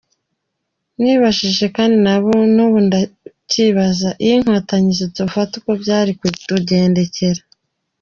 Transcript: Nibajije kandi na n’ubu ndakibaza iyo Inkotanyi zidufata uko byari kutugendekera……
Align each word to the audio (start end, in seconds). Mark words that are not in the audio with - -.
Nibajije 1.01 1.65
kandi 1.75 1.95
na 2.05 2.13
n’ubu 2.55 2.77
ndakibaza 2.87 4.09
iyo 4.23 4.33
Inkotanyi 4.37 4.91
zidufata 4.99 5.53
uko 5.59 5.71
byari 5.81 6.11
kutugendekera…… 6.19 7.41